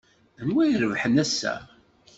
[0.41, 1.53] Anwa ay irebḥen ass-a?